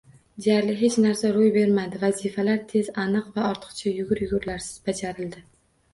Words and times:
Deyarli 0.43 0.77
hech 0.79 0.95
narsa 1.03 1.29
ro`y 1.35 1.49
bermadi, 1.57 2.01
vazifalar 2.05 2.59
tez, 2.73 2.89
aniq 3.05 3.29
va 3.37 3.45
ortiqcha 3.53 3.97
yugur-yugurlarsiz 4.01 4.75
bajarildi 4.89 5.45